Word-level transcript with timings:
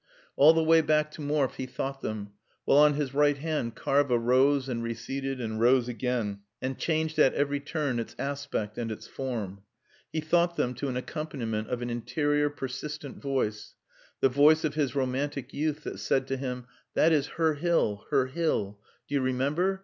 All 0.35 0.53
the 0.53 0.63
way 0.63 0.81
back 0.81 1.11
to 1.11 1.21
Morfe 1.21 1.57
he 1.57 1.67
thought 1.67 2.01
them, 2.01 2.31
while 2.65 2.79
on 2.79 2.95
his 2.95 3.13
right 3.13 3.37
hand 3.37 3.75
Karva 3.75 4.17
rose 4.17 4.67
and 4.67 4.81
receded 4.81 5.39
and 5.39 5.61
rose 5.61 5.87
again, 5.87 6.39
and 6.59 6.75
changed 6.79 7.19
at 7.19 7.35
every 7.35 7.59
turn 7.59 7.99
its 7.99 8.15
aspect 8.17 8.79
and 8.79 8.91
its 8.91 9.05
form. 9.05 9.61
He 10.11 10.19
thought 10.19 10.55
them 10.55 10.73
to 10.73 10.87
an 10.87 10.97
accompaniment 10.97 11.67
of 11.69 11.83
an 11.83 11.91
interior, 11.91 12.49
persistent 12.49 13.21
voice, 13.21 13.75
the 14.21 14.27
voice 14.29 14.63
of 14.63 14.73
his 14.73 14.95
romantic 14.95 15.53
youth, 15.53 15.83
that 15.83 15.99
said 15.99 16.25
to 16.29 16.37
him, 16.37 16.65
"That 16.95 17.11
is 17.11 17.27
her 17.37 17.53
hill, 17.53 18.07
her 18.09 18.25
hill 18.25 18.79
do 19.07 19.13
you 19.13 19.21
remember? 19.21 19.79